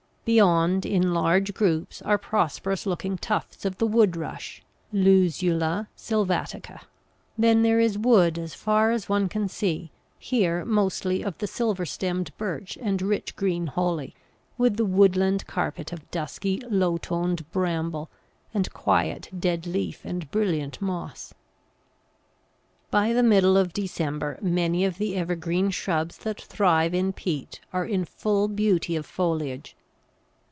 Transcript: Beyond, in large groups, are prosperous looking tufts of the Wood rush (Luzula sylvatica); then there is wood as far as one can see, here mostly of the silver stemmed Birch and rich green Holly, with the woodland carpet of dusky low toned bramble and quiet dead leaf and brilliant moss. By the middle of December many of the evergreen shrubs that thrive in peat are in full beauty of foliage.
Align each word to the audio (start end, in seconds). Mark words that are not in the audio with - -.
Beyond, 0.23 0.85
in 0.85 1.15
large 1.15 1.51
groups, 1.55 1.99
are 2.03 2.17
prosperous 2.19 2.85
looking 2.85 3.17
tufts 3.17 3.65
of 3.65 3.79
the 3.79 3.87
Wood 3.87 4.15
rush 4.15 4.61
(Luzula 4.93 5.87
sylvatica); 5.97 6.81
then 7.39 7.63
there 7.63 7.79
is 7.79 7.97
wood 7.97 8.37
as 8.37 8.53
far 8.53 8.91
as 8.91 9.09
one 9.09 9.27
can 9.27 9.49
see, 9.49 9.91
here 10.19 10.63
mostly 10.63 11.23
of 11.23 11.35
the 11.39 11.47
silver 11.47 11.85
stemmed 11.87 12.31
Birch 12.37 12.77
and 12.81 13.01
rich 13.01 13.35
green 13.35 13.65
Holly, 13.65 14.13
with 14.59 14.77
the 14.77 14.85
woodland 14.85 15.47
carpet 15.47 15.91
of 15.91 16.09
dusky 16.11 16.61
low 16.69 16.97
toned 16.97 17.49
bramble 17.51 18.07
and 18.53 18.71
quiet 18.73 19.27
dead 19.37 19.65
leaf 19.65 20.05
and 20.05 20.29
brilliant 20.29 20.79
moss. 20.79 21.33
By 22.91 23.11
the 23.11 23.23
middle 23.23 23.57
of 23.57 23.73
December 23.73 24.37
many 24.39 24.85
of 24.85 24.99
the 24.99 25.17
evergreen 25.17 25.71
shrubs 25.71 26.19
that 26.19 26.39
thrive 26.39 26.93
in 26.93 27.11
peat 27.11 27.59
are 27.73 27.85
in 27.87 28.05
full 28.05 28.47
beauty 28.47 28.95
of 28.95 29.05
foliage. 29.07 29.75